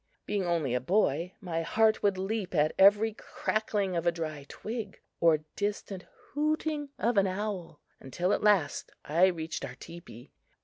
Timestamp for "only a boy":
0.47-1.35